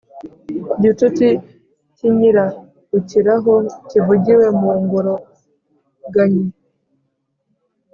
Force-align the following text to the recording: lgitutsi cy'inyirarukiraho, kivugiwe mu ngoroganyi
lgitutsi 0.77 1.27
cy'inyirarukiraho, 1.95 3.53
kivugiwe 3.87 4.45
mu 4.59 4.71
ngoroganyi 4.81 6.45